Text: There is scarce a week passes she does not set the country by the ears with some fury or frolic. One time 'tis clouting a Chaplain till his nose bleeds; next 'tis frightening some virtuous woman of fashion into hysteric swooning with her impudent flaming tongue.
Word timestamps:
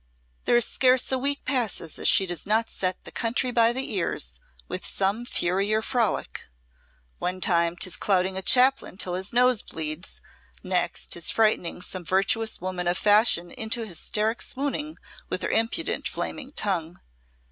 There 0.45 0.55
is 0.57 0.65
scarce 0.65 1.11
a 1.11 1.17
week 1.19 1.45
passes 1.45 1.99
she 2.07 2.25
does 2.25 2.47
not 2.47 2.71
set 2.71 3.03
the 3.03 3.11
country 3.11 3.51
by 3.51 3.71
the 3.71 3.93
ears 3.93 4.39
with 4.67 4.83
some 4.83 5.25
fury 5.25 5.71
or 5.75 5.83
frolic. 5.83 6.47
One 7.19 7.39
time 7.39 7.75
'tis 7.77 7.97
clouting 7.97 8.35
a 8.35 8.41
Chaplain 8.41 8.97
till 8.97 9.13
his 9.13 9.31
nose 9.31 9.61
bleeds; 9.61 10.19
next 10.63 11.11
'tis 11.13 11.29
frightening 11.29 11.81
some 11.83 12.03
virtuous 12.03 12.59
woman 12.59 12.87
of 12.87 12.97
fashion 12.97 13.51
into 13.51 13.85
hysteric 13.85 14.41
swooning 14.41 14.97
with 15.29 15.43
her 15.43 15.49
impudent 15.49 16.07
flaming 16.07 16.49
tongue. 16.49 16.99